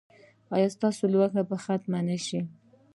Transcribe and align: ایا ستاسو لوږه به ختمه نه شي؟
ایا 0.55 0.67
ستاسو 0.75 1.03
لوږه 1.13 1.41
به 1.49 1.55
ختمه 1.65 1.99
نه 2.07 2.17
شي؟ 2.25 2.39